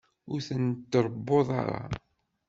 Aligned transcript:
Ur 0.31 0.39
ten-tṛewwuḍ 0.47 1.49
ara. 1.61 1.81